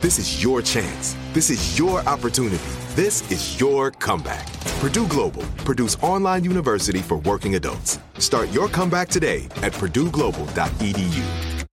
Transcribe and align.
This 0.00 0.18
is 0.18 0.42
your 0.42 0.62
chance. 0.62 1.14
This 1.34 1.50
is 1.50 1.78
your 1.78 2.00
opportunity. 2.08 2.56
This 2.94 3.30
is 3.30 3.60
your 3.60 3.90
comeback. 3.90 4.50
Purdue 4.80 5.06
Global, 5.08 5.42
Purdue's 5.58 5.96
online 5.96 6.42
university 6.42 7.00
for 7.00 7.18
working 7.18 7.54
adults. 7.56 7.98
Start 8.18 8.48
your 8.50 8.68
comeback 8.68 9.08
today 9.10 9.44
at 9.62 9.72
purdueglobal.edu. 9.74 11.66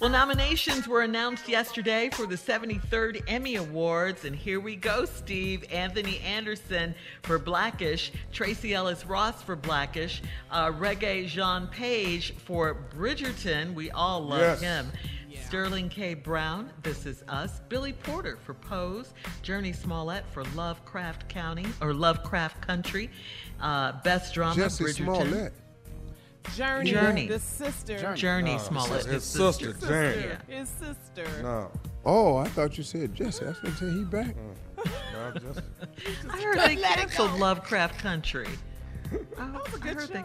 Well, 0.00 0.10
nominations 0.10 0.86
were 0.86 1.00
announced 1.02 1.48
yesterday 1.48 2.08
for 2.12 2.24
the 2.26 2.36
73rd 2.36 3.22
Emmy 3.26 3.56
Awards, 3.56 4.24
and 4.26 4.36
here 4.36 4.60
we 4.60 4.76
go, 4.76 5.04
Steve. 5.06 5.64
Anthony 5.72 6.20
Anderson 6.20 6.94
for 7.22 7.38
Blackish, 7.40 8.12
Tracee 8.32 8.74
Ellis 8.74 9.04
Ross 9.06 9.42
for 9.42 9.56
Blackish, 9.56 10.22
uh, 10.52 10.66
Regé-Jean 10.70 11.66
Page 11.66 12.32
for 12.44 12.76
Bridgerton. 12.96 13.74
We 13.74 13.90
all 13.90 14.20
love 14.20 14.40
Yes. 14.40 14.60
him. 14.60 14.92
Sterling 15.46 15.88
K. 15.88 16.14
Brown, 16.14 16.70
This 16.82 17.06
Is 17.06 17.22
Us. 17.28 17.60
Billy 17.68 17.92
Porter 17.92 18.38
for 18.44 18.54
Pose. 18.54 19.12
Jurnee 19.42 19.74
Smollett 19.74 20.24
for 20.32 20.44
Lovecraft 20.54 21.28
County 21.28 21.66
or 21.80 21.94
Lovecraft 21.94 22.60
Country. 22.60 23.10
Uh, 23.60 23.92
Best 24.02 24.34
Drama, 24.34 24.54
Jesse 24.56 24.84
Bridgerton. 24.84 24.94
Smollett. 24.96 25.52
Journey, 26.56 26.90
Journey. 26.92 27.26
the 27.28 27.38
sister. 27.38 28.14
Journey, 28.14 28.54
Oh, 28.54 28.58
Smollett. 28.58 29.04
his 29.04 29.06
His 29.06 29.24
sister, 29.24 29.72
sister. 29.72 30.12
Jane. 30.14 30.36
Yeah. 30.48 30.58
His 30.60 30.68
sister. 30.68 31.42
No. 31.42 31.70
Oh, 32.06 32.36
I 32.36 32.48
thought 32.48 32.78
you 32.78 32.84
said 32.84 33.14
Jussie. 33.14 33.44
I 33.44 33.48
was 33.50 33.58
going 33.60 33.74
to 33.74 33.78
say 33.90 33.98
he 33.98 34.04
back. 34.04 34.34
No, 35.14 35.32
just, 35.40 35.60
I 36.30 36.40
heard 36.40 36.58
they 36.60 36.76
canceled. 36.76 37.38
Lovecraft 37.38 37.98
Country. 37.98 38.46
Oh, 39.12 39.18
was 39.52 39.74
a 39.74 39.76
I 39.76 39.78
good 39.80 39.94
heard 39.96 40.08
they 40.08 40.20
show. 40.20 40.24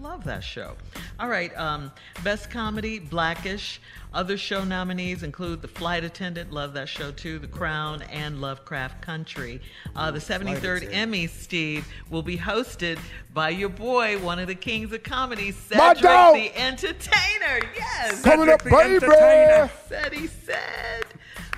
Love 0.00 0.24
that 0.24 0.42
show. 0.44 0.74
All 1.20 1.28
right, 1.28 1.56
um, 1.58 1.90
best 2.22 2.50
comedy, 2.50 2.98
Blackish. 2.98 3.80
Other 4.14 4.38
show 4.38 4.64
nominees 4.64 5.22
include 5.22 5.60
The 5.60 5.68
Flight 5.68 6.02
Attendant, 6.02 6.50
love 6.52 6.72
that 6.74 6.88
show 6.88 7.10
too, 7.10 7.38
The 7.38 7.46
Crown, 7.46 8.02
and 8.02 8.40
Lovecraft 8.40 9.02
Country. 9.02 9.60
Uh, 9.94 10.10
the 10.10 10.18
73rd 10.18 10.88
Emmy, 10.92 11.26
Steve, 11.26 11.86
will 12.08 12.22
be 12.22 12.38
hosted 12.38 12.98
by 13.34 13.50
your 13.50 13.68
boy, 13.68 14.18
one 14.18 14.38
of 14.38 14.46
the 14.46 14.54
kings 14.54 14.92
of 14.92 15.02
comedy, 15.02 15.52
My 15.74 15.92
Cedric 15.94 16.02
dog! 16.02 16.34
the 16.36 16.56
Entertainer. 16.56 17.60
Yes, 17.76 18.22
Coming 18.22 18.48
up, 18.48 18.62
Cedric 18.62 19.00
the 19.00 19.06
baby. 19.06 19.12
Entertainer. 19.12 19.70
said 19.88 20.12
he 20.14 20.26
said. 20.26 21.04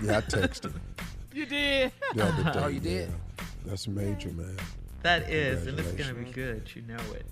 Yeah, 0.03 0.17
I 0.19 0.21
texted. 0.23 0.73
You 1.33 1.47
did. 1.47 1.93
Yeah, 2.17 2.53
Oh, 2.57 2.67
you 2.67 2.81
did? 2.81 3.09
That's 3.65 3.87
major, 3.87 4.31
man. 4.31 4.57
That 5.03 5.31
is, 5.31 5.69
and 5.69 5.79
it's 5.79 5.93
going 5.93 6.09
to 6.09 6.15
be 6.15 6.29
good. 6.33 6.69
You 6.75 6.83
know 6.83 6.99
it. 7.15 7.25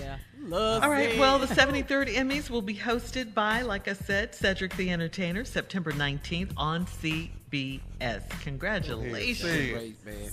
Yeah. 0.00 0.16
Love 0.40 0.82
All 0.82 0.90
right. 0.90 1.10
it. 1.10 1.18
Well, 1.18 1.38
the 1.38 1.46
73rd 1.46 2.14
Emmys 2.14 2.50
will 2.50 2.62
be 2.62 2.74
hosted 2.74 3.32
by, 3.32 3.62
like 3.62 3.88
I 3.88 3.92
said, 3.92 4.34
Cedric 4.34 4.76
the 4.76 4.90
Entertainer, 4.90 5.44
September 5.44 5.92
19th 5.92 6.52
on 6.56 6.86
CBS. 6.86 7.80
Congratulations. 8.42 9.72
Great, 9.72 10.04
man. 10.04 10.30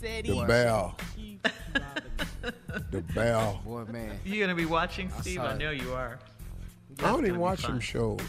The 0.00 0.44
bell. 0.46 0.96
The 2.90 3.02
bell. 3.14 3.60
Boy, 3.64 3.84
man. 3.84 4.18
You're 4.24 4.46
going 4.46 4.56
to 4.56 4.62
be 4.62 4.68
watching, 4.68 5.10
Steve? 5.20 5.36
saw 5.36 5.48
I 5.48 5.56
know 5.56 5.70
you 5.70 5.92
are. 5.92 6.18
I 7.00 7.02
don't 7.02 7.26
even 7.26 7.40
watch 7.40 7.62
fun. 7.62 7.72
them 7.72 7.80
shows. 7.80 8.20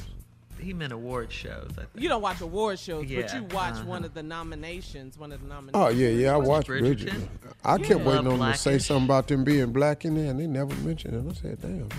He 0.62 0.74
meant 0.74 0.94
award 0.94 1.32
shows, 1.32 1.72
I 1.74 1.82
think. 1.82 1.90
You 1.96 2.10
don't 2.10 2.22
watch 2.22 2.42
award 2.42 2.80
shows, 2.80 3.06
but 3.06 3.34
you 3.34 3.44
watch 3.52 3.74
uh-huh. 3.74 3.86
one 3.86 4.06
of 4.06 4.14
the 4.14 4.24
nominations. 4.24 5.18
One 5.18 5.32
of 5.32 5.42
the 5.42 5.48
nominations. 5.48 5.72
Oh, 5.76 5.90
yeah, 5.90 6.10
yeah. 6.10 6.34
I 6.34 6.38
Watch 6.38 6.48
watched 6.48 6.70
Bridgerton. 6.70 7.10
Bridgerton. 7.10 7.28
I 7.66 7.78
kept 7.78 7.90
Yeah. 7.90 7.96
waiting 8.08 8.28
on 8.28 8.40
them 8.40 8.52
to 8.52 8.58
say 8.58 8.78
something 8.78 9.06
about 9.06 9.28
them 9.28 9.44
being 9.44 9.72
black 9.72 10.06
in 10.06 10.16
there, 10.16 10.30
and 10.30 10.40
they 10.40 10.48
never 10.48 10.74
mentioned 10.76 11.16
it. 11.28 11.30
I 11.30 11.34
said, 11.34 11.62
damn, 11.62 11.80
man. 11.80 11.90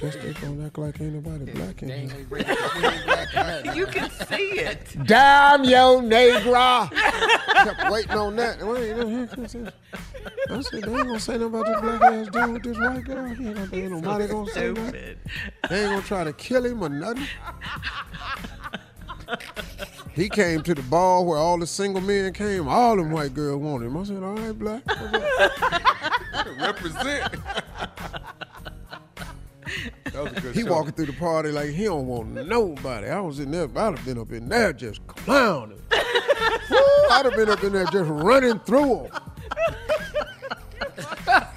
Guess 0.00 0.16
they 0.16 0.32
gonna 0.34 0.66
act 0.66 0.78
like 0.78 1.00
ain't 1.00 1.14
nobody 1.14 1.50
black 1.52 1.82
in 1.82 1.88
here. 1.88 2.08
gonna 2.08 2.24
bring 2.24 2.44
it- 2.46 2.58
we 2.76 2.86
ain't 2.86 3.04
black 3.06 3.28
or 3.34 3.44
nothing. 3.44 3.76
You 3.76 3.86
can 3.86 4.10
see 4.10 4.50
it. 4.60 4.96
Damn 5.06 5.64
yo, 5.64 6.00
Negra! 6.00 6.90
kept 6.92 7.90
waiting 7.90 8.12
on 8.12 8.36
that. 8.36 8.66
Wait, 8.66 8.92
I 8.92 9.46
said, 9.46 9.72
they 10.82 10.92
ain't 10.92 11.06
gonna 11.06 11.20
say 11.20 11.32
nothing 11.38 11.46
about 11.46 11.66
this 11.66 11.80
black 11.80 12.02
ass 12.02 12.28
dude 12.28 12.52
with 12.52 12.62
this 12.62 12.78
white 12.78 13.04
girl. 13.04 13.26
He 13.26 13.46
ain't 13.46 13.54
gonna, 13.56 13.68
ain't 13.76 13.92
nobody 13.92 14.26
gonna 14.26 14.50
say 14.50 14.72
nothing. 14.72 15.16
They 15.68 15.80
ain't 15.82 15.90
gonna 15.90 16.02
try 16.02 16.24
to 16.24 16.32
kill 16.32 16.64
him 16.64 16.82
or 16.82 16.88
nothing. 16.88 17.26
He 20.14 20.28
came 20.28 20.62
to 20.62 20.74
the 20.74 20.82
ball 20.82 21.26
where 21.26 21.38
all 21.38 21.58
the 21.58 21.66
single 21.66 22.00
men 22.00 22.32
came. 22.32 22.68
All 22.68 22.96
them 22.96 23.10
white 23.10 23.34
girls 23.34 23.60
wanted 23.60 23.86
him. 23.86 23.96
I 23.96 24.04
said, 24.04 24.22
all 24.22 24.34
right, 24.34 24.58
black. 24.58 24.82
Represent. 26.60 27.34
Was 30.14 30.32
a 30.32 30.40
good 30.40 30.54
he 30.54 30.62
show. 30.62 30.72
walking 30.72 30.92
through 30.92 31.06
the 31.06 31.12
party 31.14 31.50
like 31.50 31.70
he 31.70 31.84
don't 31.84 32.06
want 32.06 32.28
nobody. 32.46 33.08
I 33.08 33.20
was 33.20 33.40
in 33.40 33.50
there. 33.50 33.68
I'd 33.74 33.96
have 33.96 34.04
been 34.04 34.18
up 34.18 34.32
in 34.32 34.48
there 34.48 34.72
just 34.72 35.06
clowning. 35.06 35.80
I'd 35.90 37.22
have 37.24 37.34
been 37.34 37.48
up 37.48 37.62
in 37.62 37.72
there 37.72 37.86
just 37.86 38.10
running 38.10 38.58
through 38.60 39.08
them. 39.08 39.22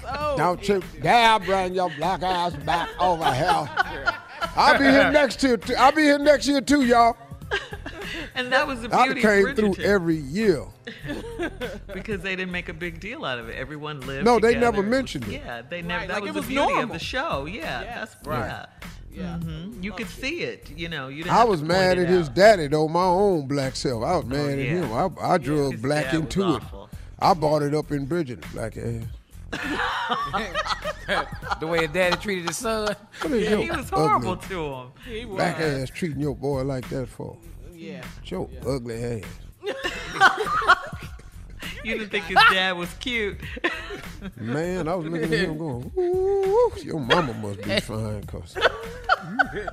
so 0.02 0.34
don't 0.36 0.68
you 0.68 0.82
dare 1.00 1.38
bring 1.40 1.74
your 1.74 1.90
black 1.90 2.22
ass 2.22 2.54
back 2.56 2.88
over 3.00 3.32
here. 3.32 3.68
I'll 4.56 4.78
be 4.78 4.84
here 4.84 5.10
next 5.10 5.42
year. 5.42 5.56
Too. 5.56 5.74
I'll 5.76 5.92
be 5.92 6.02
here 6.02 6.18
next 6.18 6.46
year 6.46 6.60
too, 6.60 6.84
y'all. 6.84 7.16
And 8.40 8.52
that 8.52 8.66
was 8.66 8.80
the 8.80 8.88
beauty 8.88 9.20
I 9.20 9.22
came 9.22 9.46
of 9.46 9.56
through 9.56 9.84
every 9.84 10.16
year. 10.16 10.64
because 11.92 12.22
they 12.22 12.36
didn't 12.36 12.52
make 12.52 12.68
a 12.68 12.74
big 12.74 13.00
deal 13.00 13.24
out 13.24 13.38
of 13.38 13.48
it. 13.48 13.56
Everyone 13.56 14.00
lived. 14.00 14.24
No, 14.24 14.36
together. 14.36 14.54
they 14.54 14.60
never 14.60 14.82
mentioned 14.82 15.28
it. 15.28 15.42
Yeah, 15.44 15.62
they 15.62 15.82
never. 15.82 16.00
Right, 16.00 16.08
that 16.08 16.14
like 16.14 16.22
was 16.24 16.32
the 16.32 16.40
was 16.40 16.48
beauty 16.48 16.66
normal. 16.66 16.82
of 16.84 16.92
the 16.92 16.98
show. 16.98 17.46
Yeah, 17.46 17.82
yeah. 17.82 17.94
that's 17.94 18.16
right. 18.26 18.46
Yeah. 18.46 18.66
Yeah. 19.12 19.38
Mm-hmm. 19.42 19.82
You 19.82 19.92
could 19.92 20.08
see 20.08 20.42
it, 20.42 20.70
you 20.76 20.88
know. 20.88 21.08
You 21.08 21.24
I 21.28 21.44
was 21.44 21.62
mad 21.62 21.98
at 21.98 22.08
his 22.08 22.28
daddy 22.28 22.68
though, 22.68 22.88
my 22.88 23.04
own 23.04 23.48
black 23.48 23.74
self. 23.74 24.04
I 24.04 24.16
was 24.16 24.24
oh, 24.24 24.28
mad 24.28 24.58
oh, 24.58 24.62
yeah. 24.62 24.62
at 24.70 24.84
him. 24.84 24.92
I, 24.92 25.34
I 25.34 25.38
drug 25.38 25.72
yeah, 25.72 25.78
black 25.80 26.14
into 26.14 26.56
it. 26.56 26.62
I 27.18 27.34
bought 27.34 27.62
it 27.62 27.74
up 27.74 27.90
in 27.90 28.06
Bridget, 28.06 28.44
black 28.52 28.76
ass. 28.76 29.02
the 31.60 31.66
way 31.66 31.80
his 31.80 31.90
daddy 31.90 32.16
treated 32.16 32.46
his 32.46 32.56
son. 32.56 32.94
Yeah, 33.28 33.56
he 33.56 33.70
was 33.70 33.90
horrible 33.90 34.32
ugly, 34.32 34.48
to 34.48 34.74
him. 34.74 34.86
He 35.04 35.24
was. 35.24 35.36
Black 35.36 35.58
ass 35.58 35.90
treating 35.90 36.20
your 36.20 36.36
boy 36.36 36.62
like 36.62 36.88
that 36.90 37.08
for. 37.08 37.36
Yeah. 37.80 38.04
Your 38.26 38.46
yeah. 38.52 38.60
ugly 38.68 39.02
ass. 39.02 39.24
you 41.82 41.96
didn't 41.96 42.10
think 42.10 42.26
his 42.26 42.36
dad 42.50 42.72
was 42.72 42.92
cute. 43.00 43.38
Man, 44.36 44.86
I 44.86 44.94
was 44.96 45.06
looking 45.06 45.32
at 45.32 45.40
him 45.40 45.56
going, 45.56 45.90
Ooh, 45.96 46.72
your 46.82 47.00
mama 47.00 47.32
must 47.32 47.62
be 47.62 47.80
fine, 47.80 48.22
cause 48.24 48.54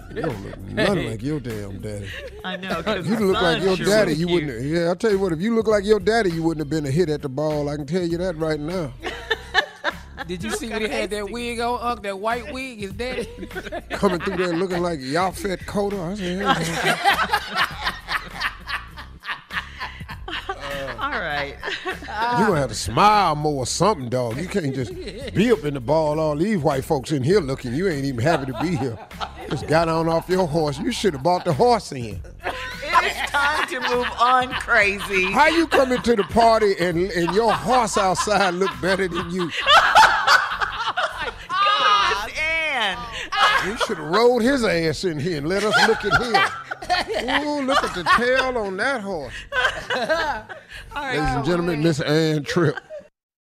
you 0.09 0.21
don't 0.21 0.41
look 0.41 0.57
nothing 0.57 1.09
like 1.09 1.21
your 1.21 1.41
damn 1.41 1.79
daddy. 1.79 2.07
I 2.45 2.55
know. 2.55 2.81
You 3.01 3.33
look 3.33 3.41
like 3.41 3.61
your 3.61 3.75
sure 3.75 3.85
daddy, 3.85 4.13
you 4.13 4.29
wouldn't. 4.29 4.53
Have, 4.53 4.63
Yeah, 4.65 4.87
I'll 4.87 4.95
tell 4.95 5.11
you 5.11 5.19
what. 5.19 5.33
If 5.33 5.41
you 5.41 5.53
look 5.53 5.67
like 5.67 5.83
your 5.83 5.99
daddy, 5.99 6.31
you 6.31 6.43
wouldn't 6.43 6.65
have 6.65 6.69
been 6.69 6.85
a 6.85 6.91
hit 6.91 7.09
at 7.09 7.21
the 7.21 7.29
ball. 7.29 7.67
I 7.67 7.75
can 7.75 7.85
tell 7.85 8.03
you 8.03 8.17
that 8.19 8.37
right 8.37 8.59
now. 8.59 8.93
Did 10.27 10.43
you 10.43 10.51
see 10.51 10.69
when 10.69 10.81
he 10.81 10.87
had 10.87 11.09
that 11.11 11.29
wig 11.29 11.59
on, 11.59 11.79
Unc? 11.81 12.03
That 12.03 12.19
white 12.19 12.53
wig, 12.53 12.79
his 12.79 12.93
daddy 12.93 13.27
coming 13.91 14.19
through 14.19 14.37
there 14.37 14.53
looking 14.53 14.81
like 14.81 14.99
Yaphet 14.99 15.59
Kotto. 15.65 15.99
I 16.01 16.63
said, 16.63 17.67
All 21.17 21.23
right. 21.23 21.55
You 21.83 22.45
gonna 22.45 22.59
have 22.59 22.69
to 22.69 22.75
smile 22.75 23.35
more 23.35 23.63
or 23.63 23.65
something, 23.65 24.07
dog. 24.07 24.37
You 24.37 24.47
can't 24.47 24.75
just 24.75 24.93
be 25.33 25.51
up 25.51 25.63
in 25.65 25.73
the 25.73 25.79
ball. 25.79 26.19
All 26.19 26.35
these 26.35 26.59
white 26.59 26.85
folks 26.85 27.11
in 27.11 27.23
here 27.23 27.39
looking. 27.39 27.73
You 27.73 27.87
ain't 27.87 28.05
even 28.05 28.19
happy 28.19 28.51
to 28.51 28.59
be 28.61 28.75
here. 28.75 28.97
Just 29.49 29.65
got 29.65 29.89
on 29.89 30.07
off 30.07 30.29
your 30.29 30.45
horse. 30.45 30.77
You 30.77 30.91
should 30.91 31.13
have 31.13 31.23
bought 31.23 31.43
the 31.43 31.53
horse 31.53 31.91
in. 31.91 32.21
It 32.43 33.03
is 33.03 33.29
time 33.31 33.67
to 33.69 33.79
move 33.89 34.07
on, 34.19 34.49
crazy. 34.51 35.31
How 35.31 35.47
you 35.47 35.65
coming 35.65 36.01
to 36.03 36.15
the 36.15 36.23
party 36.23 36.75
and 36.79 37.09
and 37.11 37.33
your 37.33 37.51
horse 37.51 37.97
outside 37.97 38.53
look 38.53 38.71
better 38.79 39.07
than 39.07 39.31
you? 39.31 39.49
You 43.65 43.75
should 43.85 43.97
have 43.97 44.07
rode 44.07 44.43
his 44.43 44.63
ass 44.63 45.03
in 45.03 45.19
here 45.19 45.39
and 45.39 45.49
let 45.49 45.63
us 45.63 45.75
look 45.87 46.05
at 46.05 46.21
him. 46.21 46.63
Ooh, 47.45 47.61
look 47.63 47.83
at 47.83 47.95
the 47.95 48.03
tail 48.15 48.57
on 48.57 48.77
that 48.77 49.01
horse. 49.01 49.33
Ladies 49.97 51.21
and 51.21 51.45
gentlemen, 51.45 51.81
Miss 51.81 51.99
Ann 51.99 52.43
Tripp. 52.43 52.77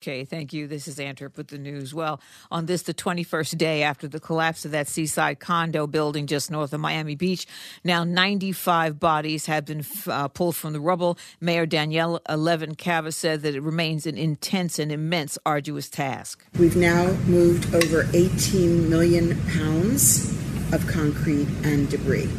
Okay, 0.02 0.24
thank 0.24 0.52
you. 0.52 0.68
This 0.68 0.86
is 0.86 1.00
Ann 1.00 1.16
Tripp 1.16 1.36
with 1.36 1.48
the 1.48 1.58
news. 1.58 1.92
Well, 1.92 2.20
on 2.50 2.66
this, 2.66 2.82
the 2.82 2.94
21st 2.94 3.58
day 3.58 3.82
after 3.82 4.06
the 4.06 4.20
collapse 4.20 4.64
of 4.64 4.70
that 4.70 4.86
seaside 4.86 5.40
condo 5.40 5.86
building 5.86 6.26
just 6.26 6.50
north 6.50 6.72
of 6.72 6.80
Miami 6.80 7.16
Beach, 7.16 7.46
now 7.82 8.04
95 8.04 9.00
bodies 9.00 9.46
have 9.46 9.64
been 9.64 9.84
uh, 10.06 10.28
pulled 10.28 10.54
from 10.54 10.74
the 10.74 10.80
rubble. 10.80 11.18
Mayor 11.40 11.66
Danielle 11.66 12.20
Levine 12.30 12.76
Cava 12.76 13.10
said 13.10 13.42
that 13.42 13.54
it 13.54 13.62
remains 13.62 14.06
an 14.06 14.16
intense 14.16 14.78
and 14.78 14.92
immense, 14.92 15.38
arduous 15.44 15.88
task. 15.88 16.46
We've 16.58 16.76
now 16.76 17.06
moved 17.26 17.74
over 17.74 18.06
18 18.14 18.88
million 18.88 19.36
pounds 19.46 20.30
of 20.72 20.86
concrete 20.86 21.48
and 21.64 21.88
debris, 21.90 22.30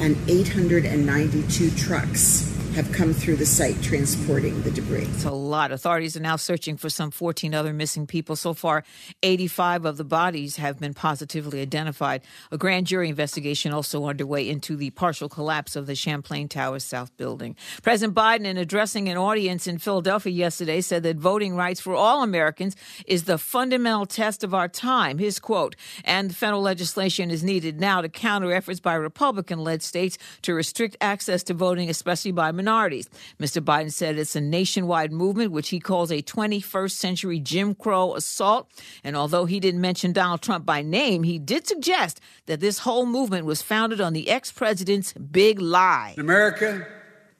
and 0.00 0.16
892 0.28 1.70
trucks 1.72 2.57
have 2.78 2.92
come 2.92 3.12
through 3.12 3.34
the 3.34 3.44
site 3.44 3.82
transporting 3.82 4.62
the 4.62 4.70
debris. 4.70 5.02
It's 5.02 5.24
a 5.24 5.32
lot. 5.32 5.72
Authorities 5.72 6.16
are 6.16 6.20
now 6.20 6.36
searching 6.36 6.76
for 6.76 6.88
some 6.88 7.10
14 7.10 7.52
other 7.52 7.72
missing 7.72 8.06
people. 8.06 8.36
So 8.36 8.54
far, 8.54 8.84
85 9.24 9.84
of 9.84 9.96
the 9.96 10.04
bodies 10.04 10.58
have 10.58 10.78
been 10.78 10.94
positively 10.94 11.60
identified. 11.60 12.22
A 12.52 12.56
grand 12.56 12.86
jury 12.86 13.08
investigation 13.08 13.72
also 13.72 14.04
underway 14.04 14.48
into 14.48 14.76
the 14.76 14.90
partial 14.90 15.28
collapse 15.28 15.74
of 15.74 15.88
the 15.88 15.96
Champlain 15.96 16.46
Towers 16.46 16.84
South 16.84 17.16
building. 17.16 17.56
President 17.82 18.16
Biden, 18.16 18.44
in 18.44 18.56
addressing 18.56 19.08
an 19.08 19.16
audience 19.16 19.66
in 19.66 19.78
Philadelphia 19.78 20.32
yesterday, 20.32 20.80
said 20.80 21.02
that 21.02 21.16
voting 21.16 21.56
rights 21.56 21.80
for 21.80 21.96
all 21.96 22.22
Americans 22.22 22.76
is 23.08 23.24
the 23.24 23.38
fundamental 23.38 24.06
test 24.06 24.44
of 24.44 24.54
our 24.54 24.68
time. 24.68 25.18
His 25.18 25.40
quote, 25.40 25.74
and 26.04 26.32
federal 26.32 26.62
legislation 26.62 27.32
is 27.32 27.42
needed 27.42 27.80
now 27.80 28.02
to 28.02 28.08
counter 28.08 28.52
efforts 28.52 28.78
by 28.78 28.94
Republican 28.94 29.58
led 29.58 29.82
states 29.82 30.16
to 30.42 30.54
restrict 30.54 30.96
access 31.00 31.42
to 31.42 31.54
voting, 31.54 31.90
especially 31.90 32.30
by 32.30 32.52
minorities. 32.52 32.67
Mr. 32.68 33.62
Biden 33.62 33.92
said 33.92 34.18
it's 34.18 34.36
a 34.36 34.40
nationwide 34.40 35.12
movement, 35.12 35.52
which 35.52 35.70
he 35.70 35.80
calls 35.80 36.10
a 36.10 36.22
21st 36.22 36.90
century 36.90 37.40
Jim 37.40 37.74
Crow 37.74 38.14
assault. 38.14 38.70
And 39.02 39.16
although 39.16 39.44
he 39.44 39.60
didn't 39.60 39.80
mention 39.80 40.12
Donald 40.12 40.42
Trump 40.42 40.64
by 40.66 40.82
name, 40.82 41.22
he 41.22 41.38
did 41.38 41.66
suggest 41.66 42.20
that 42.46 42.60
this 42.60 42.80
whole 42.80 43.06
movement 43.06 43.44
was 43.46 43.62
founded 43.62 44.00
on 44.00 44.12
the 44.12 44.28
ex 44.28 44.52
president's 44.52 45.12
big 45.12 45.60
lie. 45.60 46.14
In 46.16 46.20
America, 46.20 46.86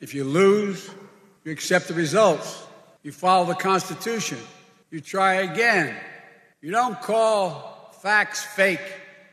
if 0.00 0.14
you 0.14 0.24
lose, 0.24 0.90
you 1.44 1.52
accept 1.52 1.88
the 1.88 1.94
results, 1.94 2.66
you 3.02 3.12
follow 3.12 3.46
the 3.46 3.54
Constitution, 3.54 4.38
you 4.90 5.00
try 5.00 5.34
again. 5.34 5.94
You 6.60 6.72
don't 6.72 7.00
call 7.00 7.94
facts 8.02 8.42
fake 8.42 8.80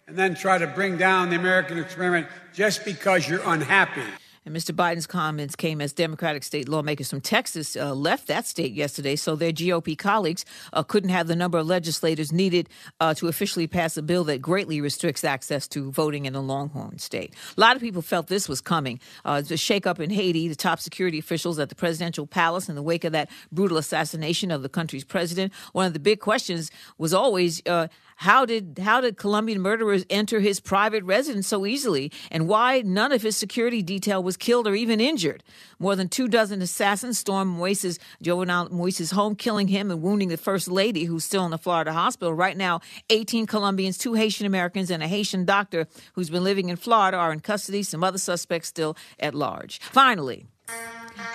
and 0.08 0.18
then 0.18 0.36
try 0.36 0.58
to 0.58 0.68
bring 0.68 0.98
down 0.98 1.30
the 1.30 1.36
American 1.36 1.80
experiment 1.80 2.28
just 2.54 2.86
because 2.86 3.28
you're 3.28 3.42
unhappy. 3.46 4.04
And 4.46 4.56
Mr. 4.56 4.76
Biden's 4.76 5.08
comments 5.08 5.56
came 5.56 5.82
as 5.82 5.92
Democratic 5.92 6.44
state 6.44 6.70
lawmakers 6.70 7.10
from 7.10 7.20
Texas 7.20 7.76
uh, 7.76 7.96
left 7.96 8.28
that 8.28 8.46
state 8.46 8.74
yesterday, 8.74 9.16
so 9.16 9.36
their 9.36 9.52
GOP 9.52 9.98
colleagues 9.98 10.46
uh, 10.72 10.84
couldn't 10.84 11.10
have 11.10 11.26
the 11.26 11.36
number 11.36 11.58
of 11.58 11.66
legislators 11.66 12.32
needed 12.32 12.70
uh, 13.00 13.16
to 13.16 13.28
officially 13.28 13.66
pass 13.66 13.98
a 13.98 14.04
bill 14.04 14.24
that 14.26 14.44
greatly 14.44 14.80
restricts 14.82 15.24
access 15.24 15.68
to 15.70 15.92
voting 15.92 16.28
in 16.28 16.34
the 16.34 16.44
Longhorn 16.44 17.00
state. 17.00 17.34
A 17.58 17.60
lot 17.60 17.76
of 17.76 17.82
people 17.82 18.04
felt 18.04 18.28
this 18.28 18.48
was 18.48 18.62
coming. 18.62 19.00
Uh, 19.24 19.42
the 19.42 19.56
shakeup 19.56 20.00
in 20.00 20.12
Haiti, 20.12 20.48
the 20.48 20.56
top 20.56 20.80
security 20.80 21.18
officials 21.18 21.58
at 21.58 21.70
the 21.70 21.76
presidential 21.76 22.28
palace 22.28 22.70
in 22.70 22.76
the 22.76 22.84
wake 22.84 23.04
of 23.04 23.14
that 23.14 23.32
brutal 23.52 23.78
assassination 23.78 24.52
of 24.52 24.62
the 24.62 24.70
country's 24.70 25.04
president. 25.04 25.54
One 25.74 25.88
of 25.88 25.94
the 25.94 26.00
big 26.00 26.20
questions 26.20 26.70
was 27.00 27.16
always 27.16 27.64
uh, 27.66 27.88
how 28.16 28.46
did 28.46 28.80
how 28.82 29.02
did 29.02 29.18
Colombian 29.18 29.62
murderers 29.62 30.06
enter 30.10 30.40
his 30.40 30.60
private 30.60 31.04
residence 31.04 31.48
so 31.48 31.66
easily, 31.66 32.12
and 32.32 32.48
why 32.48 32.82
none 32.82 33.12
of 33.12 33.22
his 33.22 33.36
security 33.36 33.82
detail 33.82 34.24
was 34.24 34.38
killed 34.38 34.68
or 34.68 34.76
even 34.76 35.00
injured? 35.00 35.44
More 35.80 35.96
than 35.96 36.08
two 36.08 36.28
dozen 36.28 36.62
assassins 36.62 37.20
stormed 37.20 37.58
Moïse 37.58 38.00
Moïse's 38.24 39.12
home, 39.12 39.36
killing 39.36 39.68
him 39.68 39.92
and 39.92 40.02
wounding 40.02 40.30
the 40.30 40.38
first 40.38 40.68
lady, 40.68 41.06
who's 41.06 41.26
still 41.26 41.46
in 41.46 41.52
the 41.52 41.58
Florida 41.58 41.94
hospital 41.94 42.34
right 42.34 42.58
now. 42.58 42.80
18 43.10 43.46
Colombians, 43.46 43.98
two 43.98 44.14
Haitian 44.14 44.46
Americans, 44.46 44.90
and 44.90 45.04
a 45.04 45.08
Haitian 45.08 45.46
doctor 45.46 45.88
who's 46.14 46.30
been 46.30 46.44
living 46.44 46.70
in 46.70 46.76
Florida 46.76 47.18
are 47.18 47.34
in 47.34 47.40
custody. 47.40 47.84
Some 47.84 48.04
other 48.04 48.18
suspects 48.18 48.70
still 48.70 48.96
at 49.20 49.36
large. 49.36 49.80
Finally. 49.80 50.46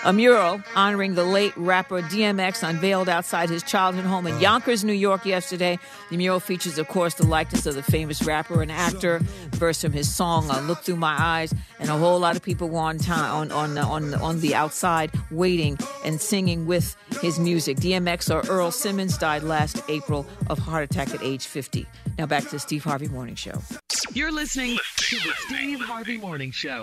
A 0.05 0.13
mural 0.13 0.63
honoring 0.75 1.15
the 1.15 1.25
late 1.25 1.53
rapper 1.57 2.03
DMX 2.03 2.67
unveiled 2.67 3.09
outside 3.09 3.51
his 3.51 3.63
childhood 3.63 4.05
home 4.05 4.27
in 4.27 4.41
Yonkers, 4.41 4.85
New 4.85 4.93
York 4.93 5.27
yesterday. 5.27 5.79
The 6.11 6.17
mural 6.17 6.41
features, 6.41 6.79
of 6.79 6.89
course, 6.89 7.15
the 7.15 7.27
likeness 7.27 7.67
of 7.67 7.75
the 7.75 7.83
famous 7.83 8.23
rapper 8.23 8.63
and 8.63 8.73
actor, 8.73 9.21
verse 9.53 9.83
from 9.83 9.93
his 9.93 10.13
song 10.15 10.49
"Look 10.67 10.81
Through 10.81 10.97
My 10.97 11.17
Eyes," 11.19 11.55
and 11.79 11.91
a 11.91 11.97
whole 11.97 12.19
lot 12.19 12.37
of 12.37 12.43
people 12.43 12.69
were 12.69 12.81
on 12.81 12.99
time 12.99 13.31
on 13.31 13.53
on 13.53 13.79
on 13.79 14.15
on 14.15 14.41
the 14.41 14.55
outside 14.55 15.11
waiting 15.31 15.79
and 16.05 16.21
singing 16.21 16.67
with 16.67 16.97
his 17.21 17.39
music. 17.39 17.77
DMX 17.77 18.31
or 18.35 18.41
Earl 18.51 18.71
Simmons 18.71 19.19
died 19.19 19.43
last 19.43 19.83
April 19.89 20.27
of 20.49 20.59
heart 20.59 20.85
attack 20.85 21.15
at 21.15 21.23
age 21.23 21.47
50. 21.47 21.87
Now 22.19 22.27
back 22.27 22.45
to 22.45 22.51
the 22.51 22.59
Steve 22.59 22.85
Harvey 22.85 23.09
Morning 23.09 23.35
Show. 23.35 23.61
You're 24.13 24.33
listening 24.33 24.79
to 24.97 25.17
the 25.17 25.33
Steve 25.47 25.81
Harvey 25.81 26.19
Morning 26.19 26.51
Show. 26.51 26.83